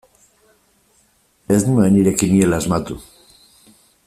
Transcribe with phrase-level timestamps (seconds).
[1.57, 2.99] Ez nuen nire kiniela asmatu.